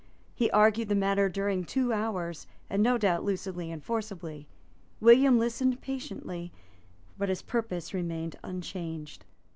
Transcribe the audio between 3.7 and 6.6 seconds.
and forcibly. William listened patiently;